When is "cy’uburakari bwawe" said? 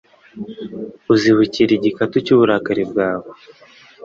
2.25-3.29